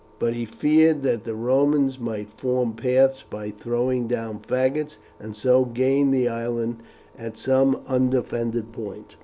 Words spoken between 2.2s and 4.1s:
form paths by throwing